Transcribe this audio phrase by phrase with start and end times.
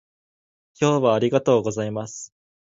[0.81, 2.33] 今日はありがとうございます